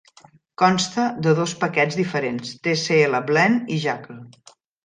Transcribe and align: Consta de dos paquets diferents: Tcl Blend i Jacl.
Consta 0.61 1.03
de 1.27 1.33
dos 1.41 1.53
paquets 1.65 1.99
diferents: 2.01 2.57
Tcl 2.69 3.21
Blend 3.31 3.73
i 3.77 3.81
Jacl. 3.85 4.21